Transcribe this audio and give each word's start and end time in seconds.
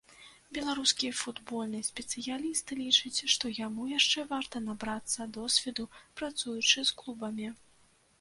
Беларускі 0.57 1.09
футбольны 1.17 1.81
спецыяліст 1.89 2.73
лічыць, 2.79 3.25
што 3.33 3.51
яму 3.57 3.83
яшчэ 3.91 4.25
варта 4.31 4.61
набрацца 4.69 5.27
досведу, 5.37 5.83
працуючы 6.23 6.79
з 6.89 6.97
клубамі. 7.03 7.53